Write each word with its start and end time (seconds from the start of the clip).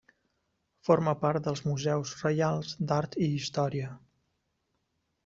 Forma 0.87 1.11
part 1.25 1.43
dels 1.47 1.61
Museus 1.71 2.13
Reials 2.21 2.71
d'Art 2.93 3.19
i 3.27 3.29
Història. 3.37 3.93